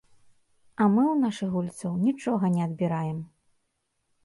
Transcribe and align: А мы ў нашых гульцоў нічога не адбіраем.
А 0.81 0.87
мы 0.93 1.03
ў 1.09 1.15
нашых 1.25 1.51
гульцоў 1.57 1.93
нічога 2.07 2.51
не 2.57 2.61
адбіраем. 2.69 3.23